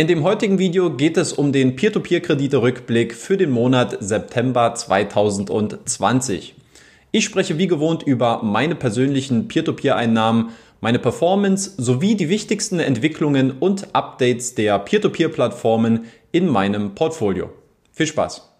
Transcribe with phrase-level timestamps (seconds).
[0.00, 6.54] In dem heutigen Video geht es um den Peer-to-Peer-Kredite-Rückblick für den Monat September 2020.
[7.10, 13.94] Ich spreche wie gewohnt über meine persönlichen Peer-to-Peer-Einnahmen, meine Performance sowie die wichtigsten Entwicklungen und
[13.94, 17.50] Updates der Peer-to-Peer-Plattformen in meinem Portfolio.
[17.92, 18.50] Viel Spaß!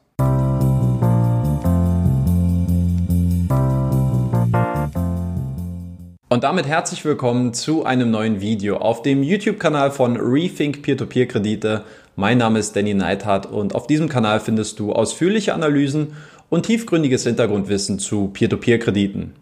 [6.32, 11.82] Und damit herzlich willkommen zu einem neuen Video auf dem YouTube-Kanal von Rethink Peer-to-Peer-Kredite.
[12.14, 16.12] Mein Name ist Danny Neithardt und auf diesem Kanal findest du ausführliche Analysen
[16.48, 19.32] und tiefgründiges Hintergrundwissen zu Peer-to-Peer-Krediten.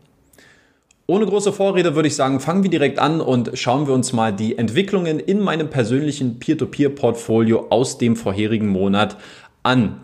[1.07, 4.33] Ohne große Vorrede würde ich sagen, fangen wir direkt an und schauen wir uns mal
[4.33, 9.19] die Entwicklungen in meinem persönlichen Peer-to-Peer-Portfolio aus dem vorherigen Monat
[9.63, 10.01] an.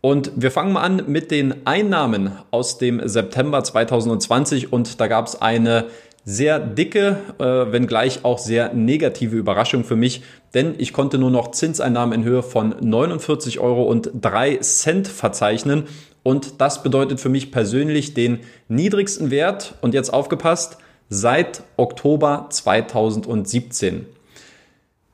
[0.00, 5.26] Und wir fangen mal an mit den Einnahmen aus dem September 2020 und da gab
[5.26, 5.86] es eine
[6.28, 10.20] sehr dicke, äh, wenngleich auch sehr negative Überraschung für mich,
[10.52, 15.84] denn ich konnte nur noch Zinseinnahmen in Höhe von 49 Euro und 3 Cent verzeichnen.
[16.22, 20.76] Und das bedeutet für mich persönlich den niedrigsten Wert, und jetzt aufgepasst,
[21.08, 24.04] seit Oktober 2017.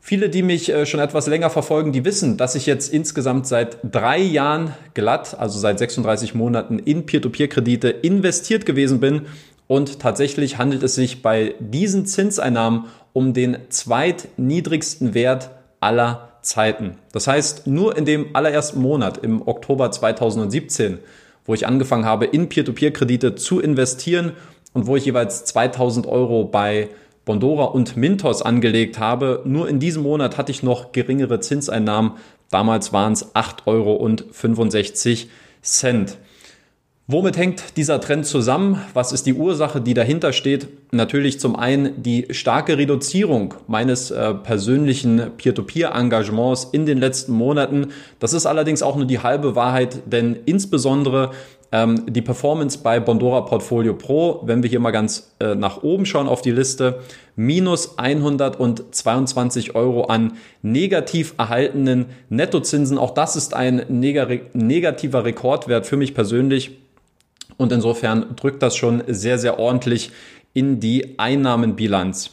[0.01, 3.78] Viele, die mich äh, schon etwas länger verfolgen, die wissen, dass ich jetzt insgesamt seit
[3.84, 9.27] drei Jahren glatt, also seit 36 Monaten in Peer-to-Peer-Kredite investiert gewesen bin
[9.67, 16.98] und tatsächlich handelt es sich bei diesen Zinseinnahmen um den zweitniedrigsten Wert aller Zeiten.
[17.12, 20.98] Das heißt, nur in dem allerersten Monat im Oktober 2017,
[21.47, 24.33] wo ich angefangen habe, in Peer-to-Peer-Kredite zu investieren
[24.73, 26.91] und wo ich jeweils 2000 Euro bei
[27.25, 32.12] Bondora und Mintos angelegt habe, nur in diesem Monat hatte ich noch geringere Zinseinnahmen.
[32.51, 34.09] Damals waren es 8,65 Euro.
[37.06, 38.80] Womit hängt dieser Trend zusammen?
[38.94, 40.69] Was ist die Ursache, die dahinter steht?
[40.91, 47.88] Natürlich zum einen die starke Reduzierung meines äh, persönlichen Peer-to-Peer-Engagements in den letzten Monaten.
[48.20, 51.32] Das ist allerdings auch nur die halbe Wahrheit, denn insbesondere
[51.72, 56.06] ähm, die Performance bei Bondora Portfolio Pro, wenn wir hier mal ganz äh, nach oben
[56.06, 57.00] schauen auf die Liste,
[57.37, 62.97] minus 122 Euro an negativ erhaltenen Nettozinsen.
[62.97, 66.78] Auch das ist ein negativer Rekordwert für mich persönlich.
[67.56, 70.10] Und insofern drückt das schon sehr, sehr ordentlich
[70.53, 72.31] in die Einnahmenbilanz.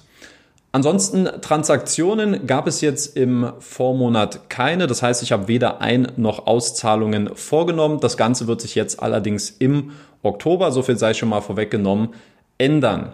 [0.74, 4.88] Ansonsten Transaktionen gab es jetzt im Vormonat keine.
[4.88, 8.00] Das heißt, ich habe weder Ein- noch Auszahlungen vorgenommen.
[8.00, 9.92] Das Ganze wird sich jetzt allerdings im
[10.24, 12.10] Oktober, so viel sei schon mal vorweggenommen,
[12.58, 13.14] ändern.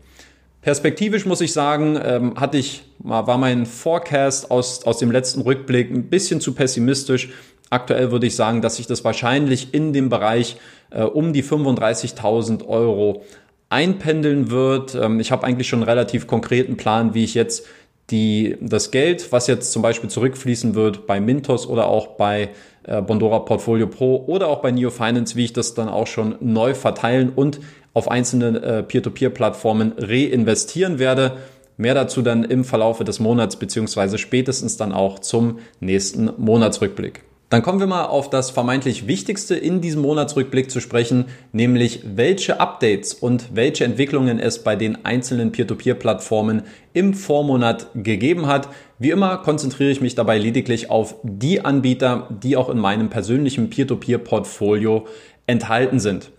[0.61, 5.91] Perspektivisch muss ich sagen, ähm, hatte ich, war mein Forecast aus, aus dem letzten Rückblick
[5.91, 7.31] ein bisschen zu pessimistisch.
[7.71, 10.59] Aktuell würde ich sagen, dass sich das wahrscheinlich in dem Bereich
[10.91, 13.25] äh, um die 35.000 Euro
[13.71, 14.95] einpendeln wird.
[14.95, 17.67] Ähm, ich habe eigentlich schon einen relativ konkreten Plan, wie ich jetzt
[18.11, 22.51] die, das Geld, was jetzt zum Beispiel zurückfließen wird bei Mintos oder auch bei
[22.83, 26.35] äh, Bondora Portfolio Pro oder auch bei Neo Finance, wie ich das dann auch schon
[26.41, 27.61] neu verteilen und
[27.95, 31.39] auf einzelne äh, Peer-to-Peer-Plattformen reinvestieren werde.
[31.77, 37.23] Mehr dazu dann im Verlaufe des Monats beziehungsweise spätestens dann auch zum nächsten Monatsrückblick.
[37.51, 42.61] Dann kommen wir mal auf das vermeintlich Wichtigste in diesem Monatsrückblick zu sprechen, nämlich welche
[42.61, 46.63] Updates und welche Entwicklungen es bei den einzelnen Peer-to-Peer-Plattformen
[46.93, 48.69] im Vormonat gegeben hat.
[49.01, 53.69] Wie immer konzentriere ich mich dabei lediglich auf die Anbieter, die auch in meinem persönlichen
[53.69, 55.09] Peer-to-Peer-Portfolio
[55.49, 56.31] enthalten sind.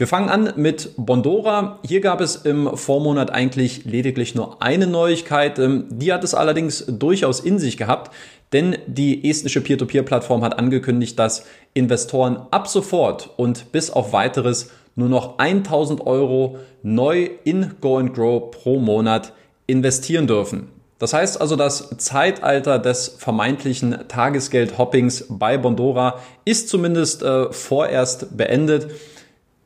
[0.00, 1.78] Wir fangen an mit Bondora.
[1.86, 5.58] Hier gab es im Vormonat eigentlich lediglich nur eine Neuigkeit.
[5.58, 8.10] Ähm, die hat es allerdings durchaus in sich gehabt,
[8.54, 11.44] denn die estnische Peer-to-Peer-Plattform hat angekündigt, dass
[11.74, 18.14] Investoren ab sofort und bis auf weiteres nur noch 1000 Euro neu in Go and
[18.14, 19.34] Grow pro Monat
[19.66, 20.68] investieren dürfen.
[20.98, 28.88] Das heißt also, das Zeitalter des vermeintlichen Tagesgeld-Hoppings bei Bondora ist zumindest äh, vorerst beendet.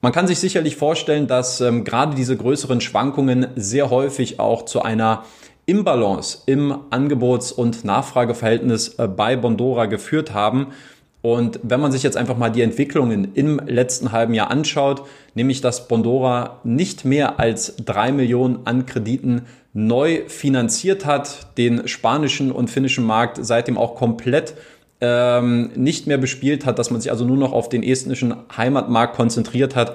[0.05, 4.83] Man kann sich sicherlich vorstellen, dass ähm, gerade diese größeren Schwankungen sehr häufig auch zu
[4.83, 5.25] einer
[5.65, 10.75] Imbalance im Angebots- und Nachfrageverhältnis äh, bei Bondora geführt haben.
[11.23, 15.63] Und wenn man sich jetzt einfach mal die Entwicklungen im letzten halben Jahr anschaut, nämlich
[15.63, 22.69] dass Bondora nicht mehr als drei Millionen an Krediten neu finanziert hat, den spanischen und
[22.69, 24.53] finnischen Markt seitdem auch komplett
[25.01, 29.17] ähm, nicht mehr bespielt hat, dass man sich also nur noch auf den estnischen Heimatmarkt
[29.17, 29.95] konzentriert hat,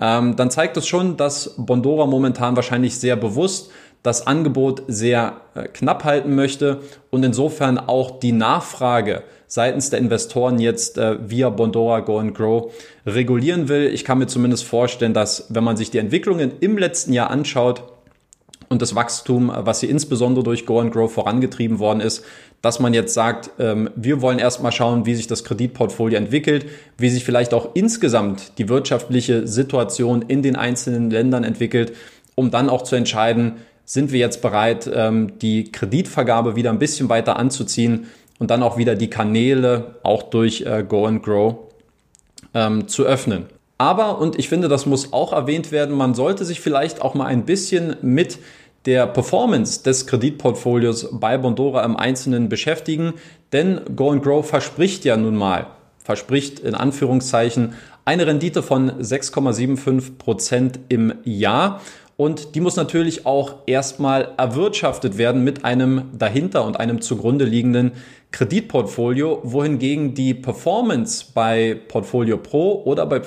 [0.00, 3.70] ähm, dann zeigt das schon, dass Bondora momentan wahrscheinlich sehr bewusst
[4.02, 6.80] das Angebot sehr äh, knapp halten möchte
[7.10, 12.72] und insofern auch die Nachfrage seitens der Investoren jetzt äh, via Bondora Go and Grow
[13.04, 13.90] regulieren will.
[13.92, 17.82] Ich kann mir zumindest vorstellen, dass wenn man sich die Entwicklungen im letzten Jahr anschaut,
[18.70, 22.24] und das Wachstum, was hier insbesondere durch Go and Grow vorangetrieben worden ist,
[22.62, 27.10] dass man jetzt sagt, ähm, wir wollen erstmal schauen, wie sich das Kreditportfolio entwickelt, wie
[27.10, 31.94] sich vielleicht auch insgesamt die wirtschaftliche Situation in den einzelnen Ländern entwickelt,
[32.36, 37.08] um dann auch zu entscheiden, sind wir jetzt bereit, ähm, die Kreditvergabe wieder ein bisschen
[37.08, 38.06] weiter anzuziehen
[38.38, 41.56] und dann auch wieder die Kanäle auch durch äh, Go and Grow
[42.54, 43.46] ähm, zu öffnen.
[43.78, 47.24] Aber, und ich finde, das muss auch erwähnt werden, man sollte sich vielleicht auch mal
[47.24, 48.38] ein bisschen mit
[48.86, 53.14] der Performance des Kreditportfolios bei Bondora im Einzelnen beschäftigen,
[53.52, 55.66] denn Go and Grow verspricht ja nun mal,
[56.02, 57.74] verspricht in Anführungszeichen
[58.04, 61.80] eine Rendite von 6,75 Prozent im Jahr.
[62.16, 67.92] Und die muss natürlich auch erstmal erwirtschaftet werden mit einem dahinter und einem zugrunde liegenden
[68.30, 73.20] Kreditportfolio, wohingegen die Performance bei Portfolio Pro oder bei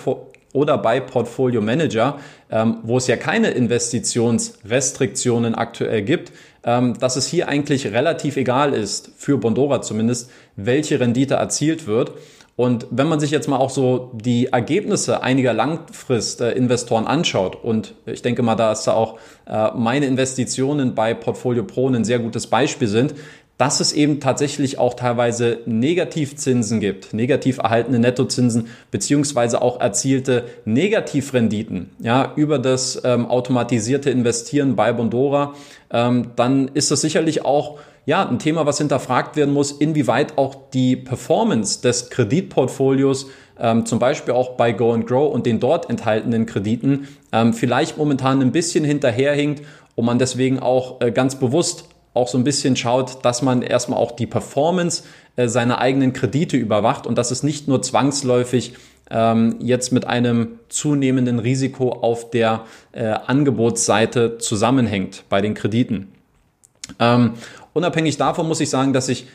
[0.54, 2.20] oder bei Portfolio Manager,
[2.50, 6.32] ähm, wo es ja keine Investitionsrestriktionen aktuell gibt,
[6.64, 12.14] ähm, dass es hier eigentlich relativ egal ist, für Bondora zumindest, welche Rendite erzielt wird.
[12.56, 18.22] Und wenn man sich jetzt mal auch so die Ergebnisse einiger Langfrist-Investoren anschaut, und ich
[18.22, 19.18] denke mal, da ist da auch
[19.48, 23.16] äh, meine Investitionen bei Portfolio Pro ein sehr gutes Beispiel sind,
[23.58, 31.92] dass es eben tatsächlich auch teilweise Negativzinsen gibt, negativ erhaltene Nettozinsen beziehungsweise auch erzielte Negativrenditen
[32.00, 35.54] ja, über das ähm, automatisierte Investieren bei Bondora,
[35.92, 40.56] ähm, dann ist das sicherlich auch ja, ein Thema, was hinterfragt werden muss, inwieweit auch
[40.74, 43.28] die Performance des Kreditportfolios
[43.60, 47.98] ähm, zum Beispiel auch bei Go and Grow und den dort enthaltenen Krediten ähm, vielleicht
[47.98, 49.64] momentan ein bisschen hinterherhinkt
[49.96, 54.00] und man deswegen auch äh, ganz bewusst auch so ein bisschen schaut, dass man erstmal
[54.00, 55.04] auch die Performance
[55.36, 58.74] äh, seiner eigenen Kredite überwacht und dass es nicht nur zwangsläufig
[59.10, 66.10] ähm, jetzt mit einem zunehmenden Risiko auf der äh, Angebotsseite zusammenhängt bei den Krediten.
[67.00, 67.34] Ähm,
[67.74, 69.28] unabhängig davon muss ich sagen, dass ich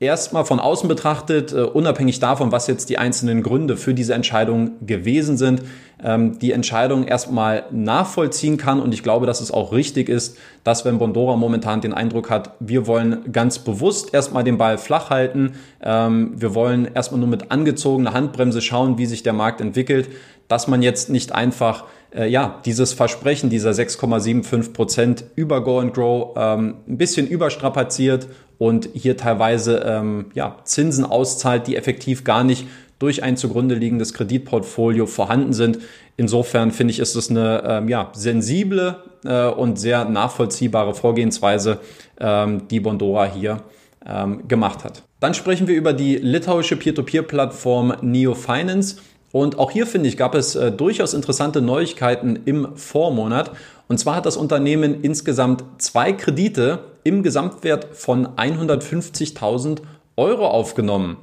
[0.00, 4.72] erstmal von außen betrachtet, uh, unabhängig davon, was jetzt die einzelnen Gründe für diese Entscheidung
[4.84, 5.62] gewesen sind,
[6.02, 8.80] ähm, die Entscheidung erstmal nachvollziehen kann.
[8.80, 12.54] Und ich glaube, dass es auch richtig ist, dass wenn Bondora momentan den Eindruck hat,
[12.60, 15.52] wir wollen ganz bewusst erstmal den Ball flach halten,
[15.82, 20.08] ähm, wir wollen erstmal nur mit angezogener Handbremse schauen, wie sich der Markt entwickelt,
[20.48, 25.94] dass man jetzt nicht einfach äh, ja, dieses Versprechen dieser 6,75 Prozent über Go and
[25.94, 28.28] Grow ähm, ein bisschen überstrapaziert
[28.58, 32.66] und hier teilweise ähm, ja, Zinsen auszahlt, die effektiv gar nicht
[32.98, 35.80] durch ein zugrunde liegendes Kreditportfolio vorhanden sind.
[36.16, 41.80] Insofern finde ich, ist es eine ähm, ja, sensible äh, und sehr nachvollziehbare Vorgehensweise,
[42.20, 43.62] ähm, die Bondora hier
[44.06, 45.02] ähm, gemacht hat.
[45.20, 48.96] Dann sprechen wir über die litauische Peer-to-Peer-Plattform Neo Finance.
[49.34, 53.50] Und auch hier finde ich, gab es äh, durchaus interessante Neuigkeiten im Vormonat.
[53.88, 59.78] Und zwar hat das Unternehmen insgesamt zwei Kredite im Gesamtwert von 150.000
[60.16, 61.16] Euro aufgenommen.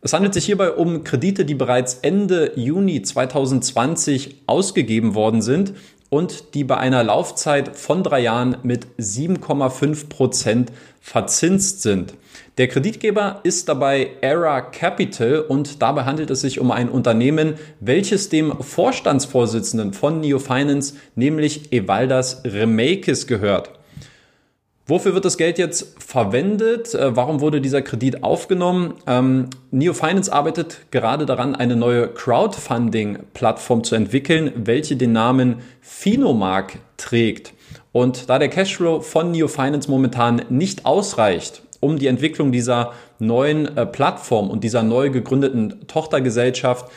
[0.00, 5.72] Es handelt sich hierbei um Kredite, die bereits Ende Juni 2020 ausgegeben worden sind
[6.10, 12.14] und die bei einer Laufzeit von drei Jahren mit 7,5 Prozent verzinst sind.
[12.58, 18.28] Der Kreditgeber ist dabei Era Capital und dabei handelt es sich um ein Unternehmen, welches
[18.28, 23.79] dem Vorstandsvorsitzenden von Neo Finance, nämlich Evaldas Remakis, gehört.
[24.90, 26.96] Wofür wird das Geld jetzt verwendet?
[26.96, 28.94] Äh, warum wurde dieser Kredit aufgenommen?
[29.06, 36.80] Ähm, Neo Finance arbeitet gerade daran, eine neue Crowdfunding-Plattform zu entwickeln, welche den Namen Finomark
[36.96, 37.54] trägt.
[37.92, 43.76] Und da der Cashflow von Neo Finance momentan nicht ausreicht, um die Entwicklung dieser neuen
[43.76, 46.90] äh, Plattform und dieser neu gegründeten Tochtergesellschaft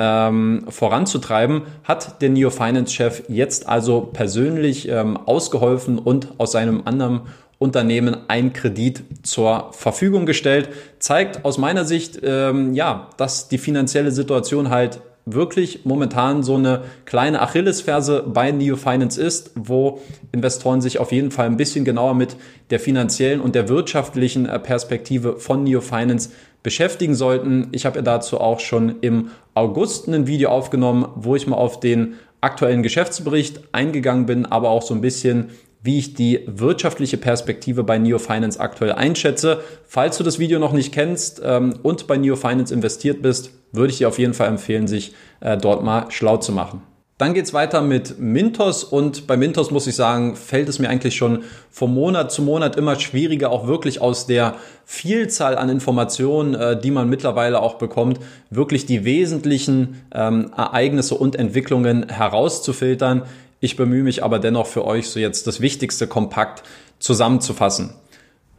[0.00, 6.82] ähm, voranzutreiben, hat der Neo Finance Chef jetzt also persönlich ähm, ausgeholfen und aus seinem
[6.86, 7.20] anderen
[7.58, 10.70] Unternehmen ein Kredit zur Verfügung gestellt.
[10.98, 16.84] Zeigt aus meiner Sicht, ähm, ja, dass die finanzielle Situation halt wirklich momentan so eine
[17.04, 20.00] kleine Achillesferse bei Neo Finance ist, wo
[20.32, 22.36] Investoren sich auf jeden Fall ein bisschen genauer mit
[22.70, 26.30] der finanziellen und der wirtschaftlichen äh, Perspektive von Neo Finance
[26.62, 27.68] beschäftigen sollten.
[27.72, 31.80] Ich habe ja dazu auch schon im August ein Video aufgenommen, wo ich mal auf
[31.80, 35.50] den aktuellen Geschäftsbericht eingegangen bin, aber auch so ein bisschen
[35.82, 39.62] wie ich die wirtschaftliche Perspektive bei Neo Finance aktuell einschätze.
[39.86, 43.90] Falls du das Video noch nicht kennst ähm, und bei Neo Finance investiert bist, würde
[43.90, 46.82] ich dir auf jeden Fall empfehlen, sich äh, dort mal schlau zu machen.
[47.20, 51.16] Dann geht's weiter mit Mintos und bei Mintos muss ich sagen, fällt es mir eigentlich
[51.16, 54.54] schon von Monat zu Monat immer schwieriger, auch wirklich aus der
[54.86, 61.36] Vielzahl an Informationen, äh, die man mittlerweile auch bekommt, wirklich die wesentlichen ähm, Ereignisse und
[61.36, 63.24] Entwicklungen herauszufiltern.
[63.60, 66.62] Ich bemühe mich aber dennoch für euch so jetzt das Wichtigste kompakt
[67.00, 67.90] zusammenzufassen.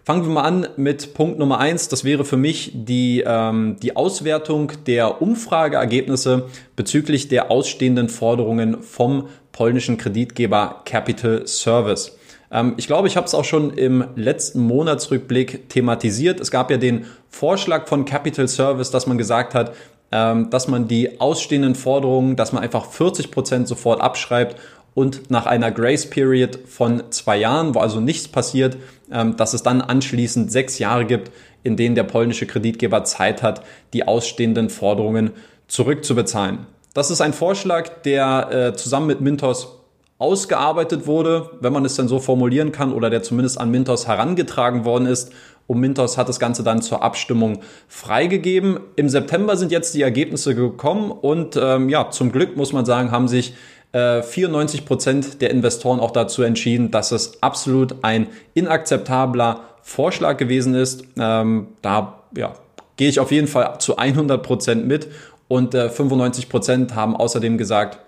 [0.03, 1.87] Fangen wir mal an mit Punkt Nummer eins.
[1.87, 9.27] Das wäre für mich die, ähm, die Auswertung der Umfrageergebnisse bezüglich der ausstehenden Forderungen vom
[9.51, 12.17] polnischen Kreditgeber Capital Service.
[12.51, 16.39] Ähm, ich glaube, ich habe es auch schon im letzten Monatsrückblick thematisiert.
[16.39, 19.75] Es gab ja den Vorschlag von Capital Service, dass man gesagt hat,
[20.11, 24.59] ähm, dass man die ausstehenden Forderungen, dass man einfach 40 Prozent sofort abschreibt
[24.93, 28.77] und nach einer Grace Period von zwei Jahren, wo also nichts passiert,
[29.11, 31.31] ähm, dass es dann anschließend sechs Jahre gibt,
[31.63, 35.31] in denen der polnische Kreditgeber Zeit hat, die ausstehenden Forderungen
[35.67, 36.59] zurückzubezahlen.
[36.93, 39.77] Das ist ein Vorschlag, der äh, zusammen mit Mintos
[40.17, 44.85] ausgearbeitet wurde, wenn man es denn so formulieren kann, oder der zumindest an Mintos herangetragen
[44.85, 45.31] worden ist.
[45.67, 48.79] Und Mintos hat das Ganze dann zur Abstimmung freigegeben.
[48.97, 53.11] Im September sind jetzt die Ergebnisse gekommen und ähm, ja, zum Glück muss man sagen,
[53.11, 53.53] haben sich
[53.93, 60.75] 94 äh, Prozent der Investoren auch dazu entschieden, dass es absolut ein inakzeptabler Vorschlag gewesen
[60.75, 61.03] ist.
[61.17, 62.53] Ähm, da ja,
[62.95, 65.09] gehe ich auf jeden Fall zu 100 Prozent mit
[65.47, 67.99] und äh, 95 Prozent haben außerdem gesagt,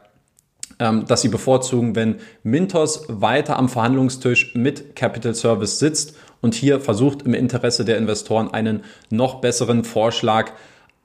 [0.79, 6.79] ähm, dass sie bevorzugen, wenn Mintos weiter am Verhandlungstisch mit Capital Service sitzt und hier
[6.79, 10.51] versucht im Interesse der Investoren einen noch besseren Vorschlag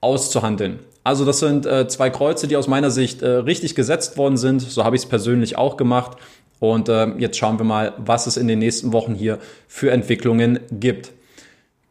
[0.00, 0.78] auszuhandeln.
[1.08, 4.60] Also das sind äh, zwei Kreuze, die aus meiner Sicht äh, richtig gesetzt worden sind.
[4.60, 6.18] So habe ich es persönlich auch gemacht.
[6.60, 9.38] Und äh, jetzt schauen wir mal, was es in den nächsten Wochen hier
[9.68, 11.12] für Entwicklungen gibt.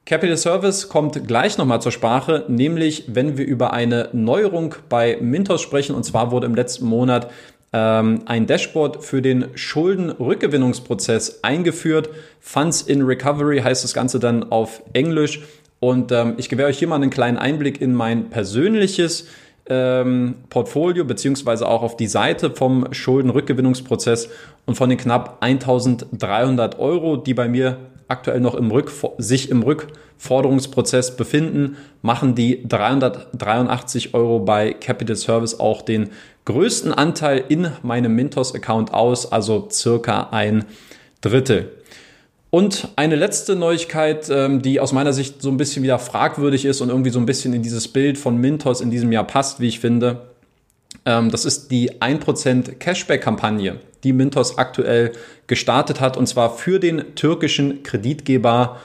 [0.06, 5.64] Capital Service kommt gleich nochmal zur Sprache, nämlich wenn wir über eine Neuerung bei Mintos
[5.64, 5.96] sprechen.
[5.96, 7.32] Und zwar wurde im letzten Monat
[7.74, 12.12] ähm, ein Dashboard für den Schuldenrückgewinnungsprozess eingeführt.
[12.40, 15.42] Funds in Recovery heißt das Ganze dann auf Englisch.
[15.80, 19.28] Und ähm, ich gewähre euch hier mal einen kleinen Einblick in mein persönliches
[19.70, 24.30] ähm, Portfolio beziehungsweise auch auf die Seite vom Schuldenrückgewinnungsprozess
[24.66, 29.64] und von den knapp 1300 Euro, die bei mir aktuell noch im Rück, sich im
[29.64, 36.10] Rückforderungsprozess befinden, machen die 383 Euro bei Capital Service auch den
[36.46, 40.64] größten Anteil in meinem Mintos-Account aus, also circa ein
[41.20, 41.77] Drittel.
[42.50, 46.80] Und eine letzte Neuigkeit, ähm, die aus meiner Sicht so ein bisschen wieder fragwürdig ist
[46.80, 49.68] und irgendwie so ein bisschen in dieses Bild von Mintos in diesem Jahr passt, wie
[49.68, 50.30] ich finde.
[51.06, 55.12] Ähm, das ist die 1% Cashback-Kampagne, die Mintos aktuell
[55.48, 58.78] gestartet hat und zwar für den türkischen Kreditgeber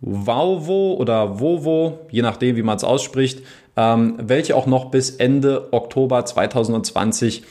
[0.00, 3.42] Vauvo oder Vovo, je nachdem, wie man es ausspricht,
[3.76, 7.44] ähm, welche auch noch bis Ende Oktober 2020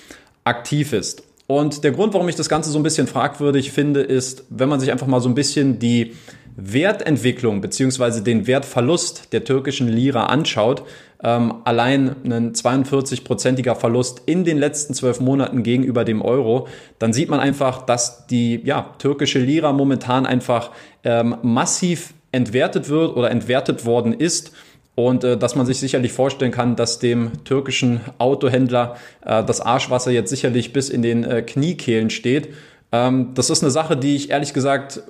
[0.44, 1.24] aktiv ist.
[1.52, 4.80] Und der Grund, warum ich das Ganze so ein bisschen fragwürdig finde, ist, wenn man
[4.80, 6.14] sich einfach mal so ein bisschen die
[6.56, 10.84] Wertentwicklung beziehungsweise den Wertverlust der türkischen Lira anschaut,
[11.22, 17.30] ähm, allein ein 42-prozentiger Verlust in den letzten zwölf Monaten gegenüber dem Euro, dann sieht
[17.30, 20.72] man einfach, dass die ja, türkische Lira momentan einfach
[21.04, 24.54] ähm, massiv entwertet wird oder entwertet worden ist
[24.96, 30.12] und äh, dass man sich sicherlich vorstellen kann, dass dem türkischen Autohändler äh, das Arschwasser
[30.12, 32.50] jetzt sicherlich bis in den äh, Kniekehlen steht.
[32.92, 35.02] Ähm, das ist eine Sache, die ich ehrlich gesagt,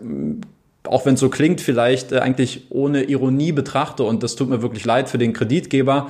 [0.83, 4.03] auch wenn es so klingt, vielleicht äh, eigentlich ohne Ironie betrachte.
[4.03, 6.09] Und das tut mir wirklich leid für den Kreditgeber,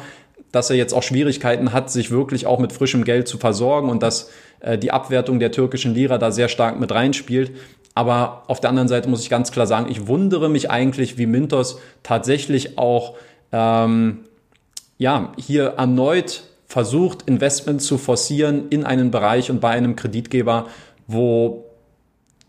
[0.51, 4.03] dass er jetzt auch Schwierigkeiten hat, sich wirklich auch mit frischem Geld zu versorgen und
[4.03, 7.51] dass äh, die Abwertung der türkischen Lira da sehr stark mit reinspielt.
[7.93, 11.25] Aber auf der anderen Seite muss ich ganz klar sagen, ich wundere mich eigentlich, wie
[11.25, 13.15] Mintos tatsächlich auch
[13.51, 14.19] ähm,
[14.97, 20.67] ja, hier erneut versucht, Investment zu forcieren in einen Bereich und bei einem Kreditgeber,
[21.07, 21.65] wo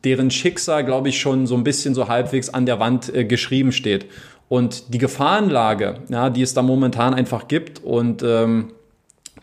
[0.04, 3.72] deren Schicksal, glaube ich, schon so ein bisschen so halbwegs an der Wand äh, geschrieben
[3.72, 4.06] steht.
[4.48, 8.72] Und die Gefahrenlage, ja, die es da momentan einfach gibt und ähm,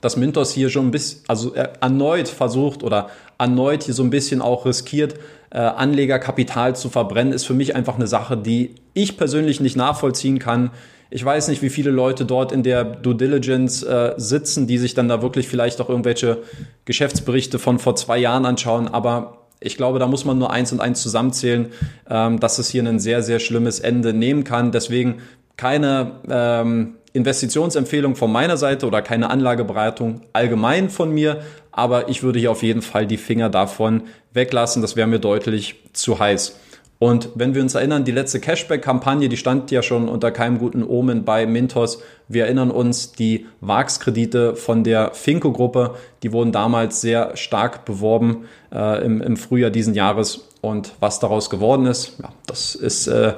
[0.01, 4.09] dass Mintos hier schon ein bisschen, also äh, erneut versucht oder erneut hier so ein
[4.09, 5.15] bisschen auch riskiert,
[5.49, 10.39] äh, Anlegerkapital zu verbrennen, ist für mich einfach eine Sache, die ich persönlich nicht nachvollziehen
[10.39, 10.71] kann.
[11.11, 14.93] Ich weiß nicht, wie viele Leute dort in der Due Diligence äh, sitzen, die sich
[14.93, 16.43] dann da wirklich vielleicht auch irgendwelche
[16.85, 18.87] Geschäftsberichte von vor zwei Jahren anschauen.
[18.87, 21.69] Aber ich glaube, da muss man nur eins und eins zusammenzählen,
[22.07, 24.71] ähm, dass es hier ein sehr, sehr schlimmes Ende nehmen kann.
[24.71, 25.21] Deswegen
[25.57, 31.41] keine ähm, Investitionsempfehlung von meiner Seite oder keine Anlageberatung allgemein von mir.
[31.71, 34.83] Aber ich würde hier auf jeden Fall die Finger davon weglassen.
[34.83, 36.55] Das wäre mir deutlich zu heiß.
[37.01, 40.83] Und wenn wir uns erinnern, die letzte Cashback-Kampagne, die stand ja schon unter keinem guten
[40.83, 42.03] Omen bei Mintos.
[42.27, 49.03] Wir erinnern uns, die VAX-Kredite von der Finco-Gruppe, die wurden damals sehr stark beworben äh,
[49.05, 50.49] im, im Frühjahr diesen Jahres.
[50.59, 53.33] Und was daraus geworden ist, ja, das ist äh,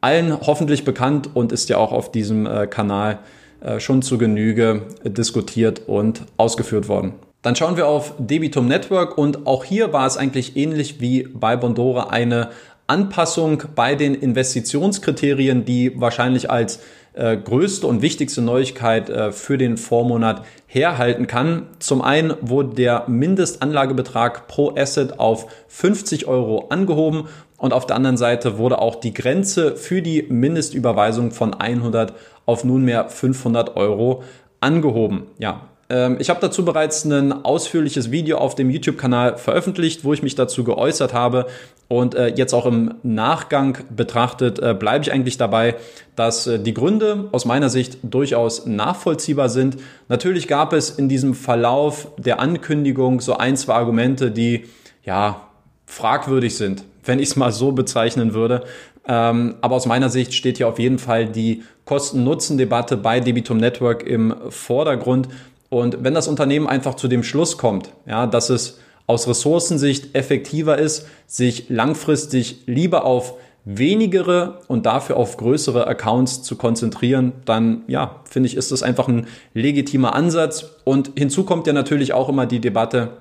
[0.00, 3.20] allen hoffentlich bekannt und ist ja auch auf diesem äh, Kanal
[3.60, 7.14] äh, schon zu Genüge diskutiert und ausgeführt worden.
[7.42, 11.56] Dann schauen wir auf Debitum Network und auch hier war es eigentlich ähnlich wie bei
[11.56, 12.48] Bondora eine
[12.86, 16.80] Anpassung bei den Investitionskriterien, die wahrscheinlich als
[17.14, 21.68] äh, größte und wichtigste Neuigkeit äh, für den Vormonat herhalten kann.
[21.78, 28.16] Zum einen wurde der Mindestanlagebetrag pro Asset auf 50 Euro angehoben und auf der anderen
[28.16, 32.12] Seite wurde auch die Grenze für die Mindestüberweisung von 100
[32.46, 34.22] auf nunmehr 500 Euro
[34.60, 35.28] angehoben.
[35.38, 35.68] Ja,
[36.18, 40.64] ich habe dazu bereits ein ausführliches Video auf dem YouTube-Kanal veröffentlicht, wo ich mich dazu
[40.64, 41.46] geäußert habe.
[41.88, 45.76] Und äh, jetzt auch im Nachgang betrachtet, äh, bleibe ich eigentlich dabei,
[46.16, 49.76] dass äh, die Gründe aus meiner Sicht durchaus nachvollziehbar sind.
[50.08, 54.64] Natürlich gab es in diesem Verlauf der Ankündigung so ein, zwei Argumente, die
[55.04, 55.48] ja
[55.86, 58.64] fragwürdig sind, wenn ich es mal so bezeichnen würde.
[59.06, 64.02] Ähm, aber aus meiner Sicht steht hier auf jeden Fall die Kosten-Nutzen-Debatte bei Debitum Network
[64.02, 65.28] im Vordergrund.
[65.74, 70.78] Und wenn das Unternehmen einfach zu dem Schluss kommt, ja, dass es aus Ressourcensicht effektiver
[70.78, 78.20] ist, sich langfristig lieber auf wenigere und dafür auf größere Accounts zu konzentrieren, dann ja,
[78.24, 80.76] finde ich, ist das einfach ein legitimer Ansatz.
[80.84, 83.18] Und hinzu kommt ja natürlich auch immer die Debatte,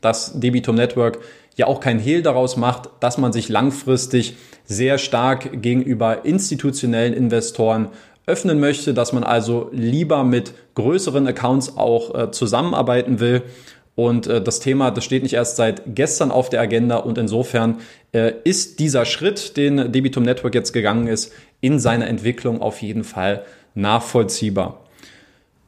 [0.00, 1.20] dass Debitum Network
[1.54, 7.88] ja auch kein Hehl daraus macht, dass man sich langfristig sehr stark gegenüber institutionellen Investoren
[8.26, 13.42] öffnen möchte, dass man also lieber mit größeren Accounts auch äh, zusammenarbeiten will.
[13.94, 17.78] Und äh, das Thema, das steht nicht erst seit gestern auf der Agenda und insofern
[18.12, 23.04] äh, ist dieser Schritt, den Debitum Network jetzt gegangen ist, in seiner Entwicklung auf jeden
[23.04, 24.85] Fall nachvollziehbar.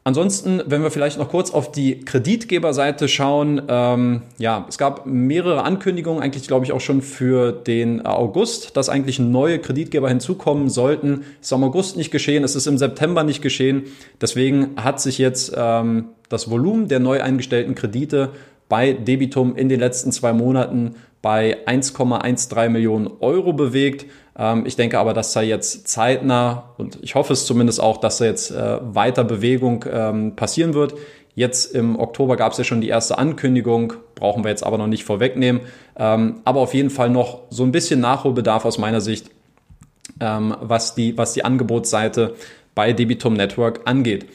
[0.08, 5.64] Ansonsten, wenn wir vielleicht noch kurz auf die Kreditgeberseite schauen, ähm, ja, es gab mehrere
[5.64, 11.26] Ankündigungen, eigentlich glaube ich auch schon für den August, dass eigentlich neue Kreditgeber hinzukommen sollten.
[11.42, 13.82] Ist im August nicht geschehen, es ist im September nicht geschehen.
[14.18, 18.30] Deswegen hat sich jetzt ähm, das Volumen der neu eingestellten Kredite
[18.70, 24.06] bei Debitum in den letzten zwei Monaten bei 1,13 Millionen Euro bewegt.
[24.38, 28.18] Ähm, ich denke aber, dass da jetzt zeitnah und ich hoffe es zumindest auch, dass
[28.18, 30.94] da jetzt äh, weiter Bewegung ähm, passieren wird.
[31.34, 34.88] Jetzt im Oktober gab es ja schon die erste Ankündigung, brauchen wir jetzt aber noch
[34.88, 35.62] nicht vorwegnehmen.
[35.96, 39.30] Ähm, aber auf jeden Fall noch so ein bisschen Nachholbedarf aus meiner Sicht,
[40.20, 42.34] was, die, was die Angebotsseite
[42.74, 44.26] bei Debitum Network angeht.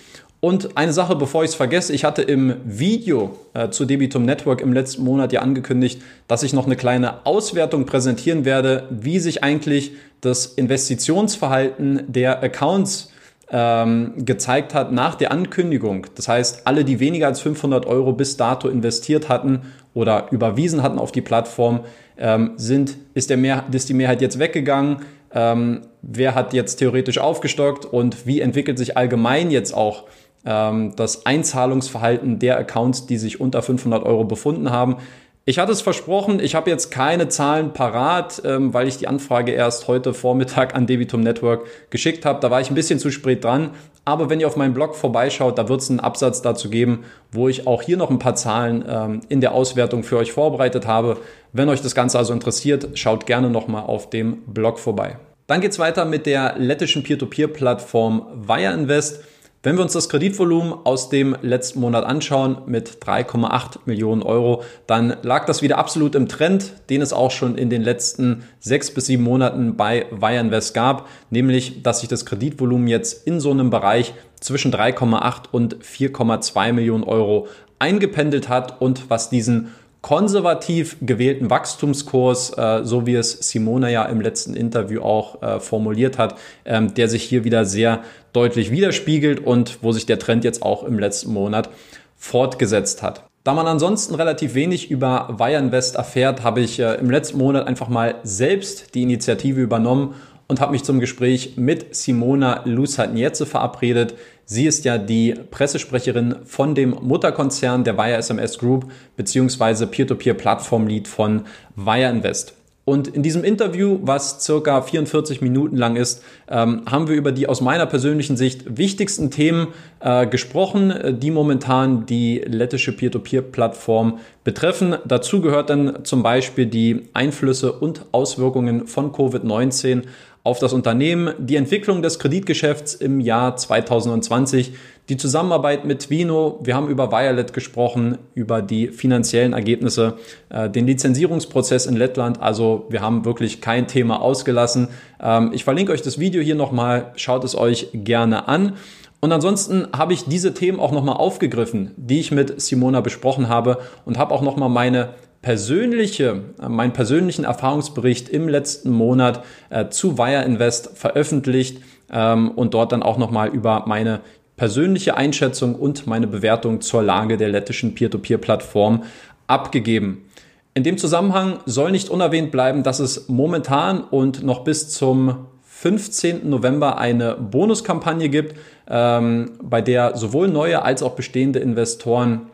[0.44, 4.60] Und eine Sache, bevor ich es vergesse, ich hatte im Video äh, zu Debitum Network
[4.60, 9.42] im letzten Monat ja angekündigt, dass ich noch eine kleine Auswertung präsentieren werde, wie sich
[9.42, 13.14] eigentlich das Investitionsverhalten der Accounts
[13.52, 16.08] ähm, gezeigt hat nach der Ankündigung.
[16.16, 19.62] Das heißt, alle, die weniger als 500 Euro bis dato investiert hatten
[19.94, 21.86] oder überwiesen hatten auf die Plattform,
[22.18, 24.98] ähm, sind, ist, der Mehr, ist die Mehrheit jetzt weggegangen.
[25.34, 30.04] Ähm, wer hat jetzt theoretisch aufgestockt und wie entwickelt sich allgemein jetzt auch
[30.46, 34.98] ähm, das Einzahlungsverhalten der Accounts, die sich unter 500 Euro befunden haben.
[35.46, 39.52] Ich hatte es versprochen, ich habe jetzt keine Zahlen parat, ähm, weil ich die Anfrage
[39.52, 42.40] erst heute Vormittag an Debitum Network geschickt habe.
[42.40, 43.72] Da war ich ein bisschen zu spät dran.
[44.06, 47.50] Aber wenn ihr auf meinem Blog vorbeischaut, da wird es einen Absatz dazu geben, wo
[47.50, 51.18] ich auch hier noch ein paar Zahlen ähm, in der Auswertung für euch vorbereitet habe.
[51.52, 55.18] Wenn euch das Ganze also interessiert, schaut gerne nochmal auf dem Blog vorbei.
[55.48, 59.24] Dann geht's weiter mit der lettischen Peer-to-Peer-Plattform Wire Invest.
[59.66, 65.16] Wenn wir uns das Kreditvolumen aus dem letzten Monat anschauen mit 3,8 Millionen Euro, dann
[65.22, 69.06] lag das wieder absolut im Trend, den es auch schon in den letzten sechs bis
[69.06, 74.14] sieben Monaten bei Wireinvest gab, nämlich dass sich das Kreditvolumen jetzt in so einem Bereich
[74.42, 77.48] zwischen 3,8 und 4,2 Millionen Euro
[77.80, 79.72] eingependelt hat und was diesen
[80.04, 86.18] konservativ gewählten Wachstumskurs, äh, so wie es Simona ja im letzten Interview auch äh, formuliert
[86.18, 90.62] hat, ähm, der sich hier wieder sehr deutlich widerspiegelt und wo sich der Trend jetzt
[90.62, 91.70] auch im letzten Monat
[92.18, 93.24] fortgesetzt hat.
[93.46, 97.66] Da man ansonsten relativ wenig über Wire Invest erfährt, habe ich äh, im letzten Monat
[97.66, 100.16] einfach mal selbst die Initiative übernommen
[100.48, 104.16] und habe mich zum Gespräch mit Simona Lusatnietze verabredet.
[104.46, 111.44] Sie ist ja die Pressesprecherin von dem Mutterkonzern der Wire SMS Group beziehungsweise Peer-to-Peer-Plattform-Lead von
[111.76, 112.54] Wire Invest.
[112.86, 117.48] Und in diesem Interview, was circa 44 Minuten lang ist, ähm, haben wir über die
[117.48, 119.68] aus meiner persönlichen Sicht wichtigsten Themen
[120.02, 124.98] äh, gesprochen, die momentan die lettische Peer-to-Peer-Plattform betreffen.
[125.06, 130.04] Dazu gehört dann zum Beispiel die Einflüsse und Auswirkungen von Covid-19
[130.44, 134.74] auf das Unternehmen, die Entwicklung des Kreditgeschäfts im Jahr 2020,
[135.08, 140.18] die Zusammenarbeit mit Vino, wir haben über Violet gesprochen, über die finanziellen Ergebnisse,
[140.50, 142.42] äh, den Lizenzierungsprozess in Lettland.
[142.42, 144.90] Also wir haben wirklich kein Thema ausgelassen.
[145.22, 148.74] Ähm, ich verlinke euch das Video hier nochmal, schaut es euch gerne an.
[149.22, 153.78] Und ansonsten habe ich diese Themen auch nochmal aufgegriffen, die ich mit Simona besprochen habe
[154.04, 160.18] und habe auch nochmal meine persönliche, äh, meinen persönlichen Erfahrungsbericht im letzten Monat äh, zu
[160.18, 164.22] Wire Invest veröffentlicht ähm, und dort dann auch nochmal über meine
[164.56, 169.04] persönliche Einschätzung und meine Bewertung zur Lage der lettischen Peer-to-Peer-Plattform
[169.46, 170.26] abgegeben.
[170.74, 176.50] In dem Zusammenhang soll nicht unerwähnt bleiben, dass es momentan und noch bis zum 15.
[176.50, 178.56] November eine Bonuskampagne gibt,
[178.90, 182.48] ähm, bei der sowohl neue als auch bestehende Investoren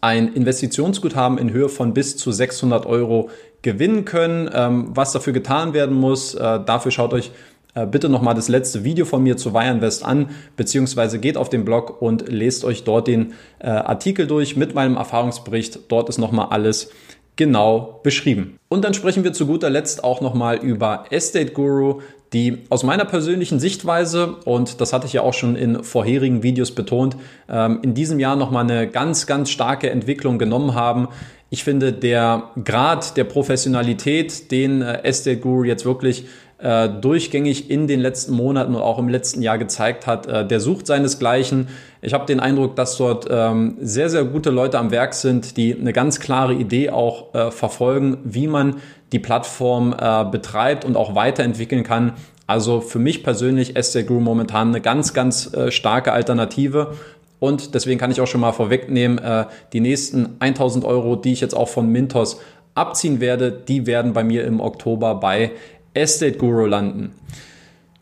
[0.00, 3.30] ein Investitionsguthaben in Höhe von bis zu 600 Euro
[3.62, 4.48] gewinnen können.
[4.52, 7.30] Ähm, was dafür getan werden muss, äh, dafür schaut euch
[7.74, 11.64] äh, bitte nochmal das letzte Video von mir zu Weyerinvest an, beziehungsweise geht auf den
[11.64, 15.80] Blog und lest euch dort den äh, Artikel durch mit meinem Erfahrungsbericht.
[15.88, 16.90] Dort ist nochmal alles
[17.36, 18.58] genau beschrieben.
[18.68, 22.00] Und dann sprechen wir zu guter Letzt auch nochmal über Estate Guru,
[22.32, 26.72] die aus meiner persönlichen Sichtweise, und das hatte ich ja auch schon in vorherigen Videos
[26.72, 27.16] betont,
[27.48, 31.08] ähm, in diesem Jahr nochmal eine ganz, ganz starke Entwicklung genommen haben.
[31.50, 36.26] Ich finde, der Grad der Professionalität, den äh, Estate Guru jetzt wirklich
[36.58, 40.60] äh, durchgängig in den letzten Monaten und auch im letzten Jahr gezeigt hat, äh, der
[40.60, 41.68] sucht seinesgleichen.
[42.02, 45.74] Ich habe den Eindruck, dass dort ähm, sehr, sehr gute Leute am Werk sind, die
[45.74, 48.76] eine ganz klare Idee auch verfolgen, wie man
[49.12, 52.14] die Plattform äh, betreibt und auch weiterentwickeln kann.
[52.46, 56.94] Also für mich persönlich Estate Guru momentan eine ganz, ganz äh, starke Alternative.
[57.40, 61.40] Und deswegen kann ich auch schon mal vorwegnehmen, äh, die nächsten 1000 Euro, die ich
[61.40, 62.40] jetzt auch von Mintos
[62.74, 65.52] abziehen werde, die werden bei mir im Oktober bei
[65.94, 67.14] Estate Guru landen.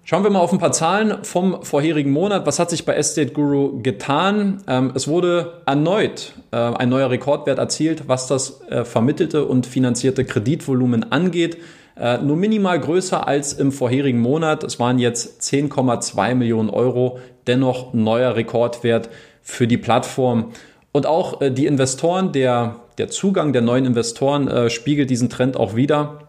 [0.08, 2.46] Schauen wir mal auf ein paar Zahlen vom vorherigen Monat.
[2.46, 4.62] Was hat sich bei Estate Guru getan?
[4.68, 10.24] Ähm, es wurde erneut äh, ein neuer Rekordwert erzielt, was das äh, vermittelte und finanzierte
[10.24, 11.56] Kreditvolumen angeht.
[11.96, 14.62] Äh, nur minimal größer als im vorherigen Monat.
[14.62, 17.18] Es waren jetzt 10,2 Millionen Euro.
[17.48, 19.08] Dennoch neuer Rekordwert
[19.42, 20.52] für die Plattform.
[20.92, 26.25] Und auch die Investoren, der, der Zugang der neuen Investoren spiegelt diesen Trend auch wieder.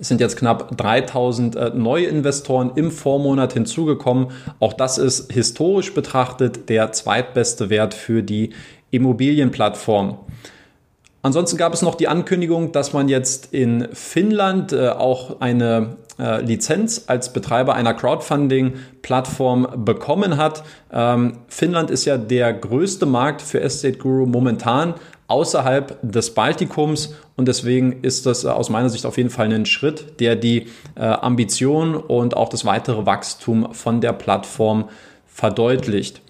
[0.00, 4.28] Es sind jetzt knapp 3000 äh, neue Investoren im Vormonat hinzugekommen.
[4.60, 8.50] Auch das ist historisch betrachtet der zweitbeste Wert für die
[8.90, 10.18] Immobilienplattform.
[11.22, 16.40] Ansonsten gab es noch die Ankündigung, dass man jetzt in Finnland äh, auch eine äh,
[16.42, 20.64] Lizenz als Betreiber einer Crowdfunding-Plattform bekommen hat.
[20.92, 24.94] Ähm, Finnland ist ja der größte Markt für Estate Guru momentan,
[25.26, 29.66] außerhalb des Baltikums und deswegen ist das äh, aus meiner Sicht auf jeden Fall ein
[29.66, 34.88] Schritt, der die äh, Ambition und auch das weitere Wachstum von der Plattform
[35.26, 36.20] verdeutlicht.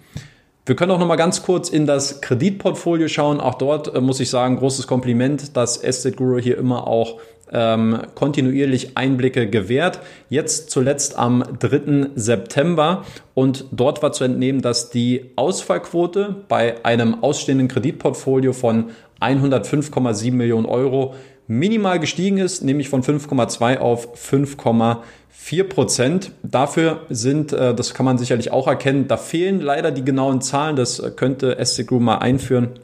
[0.65, 3.39] Wir können auch noch mal ganz kurz in das Kreditportfolio schauen.
[3.39, 7.19] Auch dort äh, muss ich sagen, großes Kompliment, dass Estate Guru hier immer auch
[7.51, 9.99] ähm, kontinuierlich Einblicke gewährt.
[10.29, 12.11] Jetzt zuletzt am 3.
[12.15, 20.31] September und dort war zu entnehmen, dass die Ausfallquote bei einem ausstehenden Kreditportfolio von 105,7
[20.33, 21.15] Millionen Euro
[21.47, 26.31] minimal gestiegen ist, nämlich von 5,2 auf 5,4 Prozent.
[26.43, 30.75] Dafür sind, äh, das kann man sicherlich auch erkennen, da fehlen leider die genauen Zahlen.
[30.75, 32.79] Das könnte SC Group mal einführen.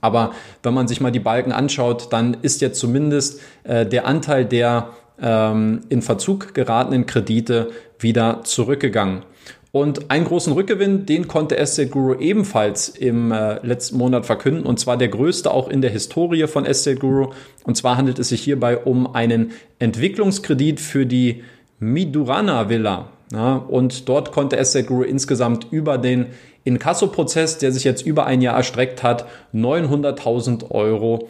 [0.00, 0.32] Aber
[0.62, 4.90] wenn man sich mal die Balken anschaut, dann ist jetzt zumindest äh, der Anteil der
[5.20, 9.22] ähm, in Verzug geratenen Kredite wieder zurückgegangen.
[9.70, 14.80] Und einen großen Rückgewinn, den konnte Estate Guru ebenfalls im äh, letzten Monat verkünden, und
[14.80, 17.32] zwar der größte auch in der Historie von Estate Guru.
[17.64, 21.42] Und zwar handelt es sich hierbei um einen Entwicklungskredit für die
[21.80, 23.10] Midurana Villa.
[23.30, 26.28] Ja, und dort konnte Estate Guru insgesamt über den
[26.68, 31.28] Inkasso-Prozess, der sich jetzt über ein Jahr erstreckt hat, 900.000 Euro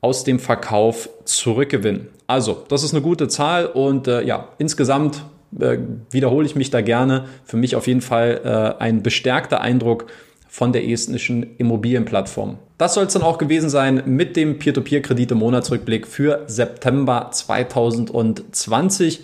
[0.00, 2.08] aus dem Verkauf zurückgewinnen.
[2.26, 5.24] Also, das ist eine gute Zahl und äh, ja, insgesamt
[5.58, 5.78] äh,
[6.10, 7.24] wiederhole ich mich da gerne.
[7.44, 10.06] Für mich auf jeden Fall äh, ein bestärkter Eindruck
[10.48, 12.58] von der estnischen Immobilienplattform.
[12.78, 19.20] Das soll es dann auch gewesen sein mit dem Peer-to-Peer-Kredite-Monatsrückblick für September 2020.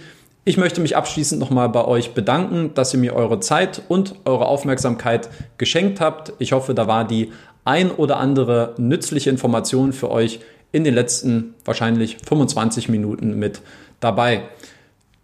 [0.48, 4.46] Ich möchte mich abschließend nochmal bei euch bedanken, dass ihr mir eure Zeit und eure
[4.46, 5.28] Aufmerksamkeit
[5.58, 6.34] geschenkt habt.
[6.38, 7.32] Ich hoffe, da war die
[7.64, 10.38] ein oder andere nützliche Information für euch
[10.70, 13.60] in den letzten wahrscheinlich 25 Minuten mit
[13.98, 14.42] dabei.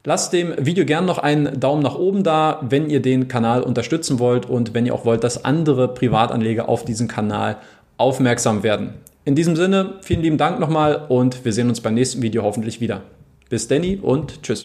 [0.02, 4.18] Lasst dem Video gerne noch einen Daumen nach oben da, wenn ihr den Kanal unterstützen
[4.18, 7.58] wollt und wenn ihr auch wollt, dass andere Privatanleger auf diesen Kanal
[7.96, 8.94] aufmerksam werden.
[9.24, 12.80] In diesem Sinne, vielen lieben Dank nochmal und wir sehen uns beim nächsten Video hoffentlich
[12.80, 13.02] wieder.
[13.48, 14.60] Bis Danny und tschüss.